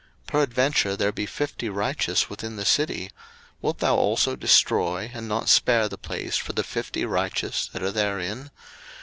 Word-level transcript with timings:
01:018:024 0.23 0.27
Peradventure 0.31 0.95
there 0.97 1.11
be 1.11 1.25
fifty 1.27 1.69
righteous 1.69 2.27
within 2.27 2.55
the 2.55 2.65
city: 2.65 3.11
wilt 3.61 3.77
thou 3.77 3.95
also 3.95 4.35
destroy 4.35 5.11
and 5.13 5.27
not 5.27 5.47
spare 5.47 5.87
the 5.87 5.95
place 5.95 6.37
for 6.37 6.53
the 6.53 6.63
fifty 6.63 7.05
righteous 7.05 7.67
that 7.67 7.83
are 7.83 7.91
therein? 7.91 8.49